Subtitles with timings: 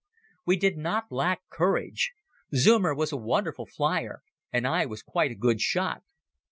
[0.47, 2.13] We did not lack courage.
[2.55, 6.01] Zeumer was a wonderful flier and I was quite a good shot.